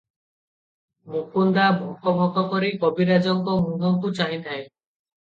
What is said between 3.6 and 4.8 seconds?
ମୁହଁକୁ ଚାହିଁଥାଏ।